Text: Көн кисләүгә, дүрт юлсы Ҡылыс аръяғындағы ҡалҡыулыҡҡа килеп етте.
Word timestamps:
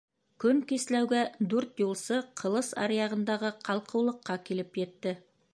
Көн 0.43 0.61
кисләүгә, 0.71 1.19
дүрт 1.51 1.83
юлсы 1.83 2.19
Ҡылыс 2.43 2.71
аръяғындағы 2.87 3.55
ҡалҡыулыҡҡа 3.69 4.43
килеп 4.49 4.85
етте. 4.87 5.19